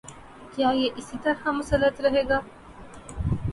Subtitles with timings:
[0.55, 2.39] کیا یہ اسی طرح مسلط رہے گا؟